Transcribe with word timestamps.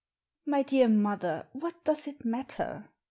"My 0.47 0.63
dear 0.63 0.87
mother, 0.89 1.47
what 1.51 1.83
does 1.83 2.07
it 2.07 2.25
matter?" 2.25 2.89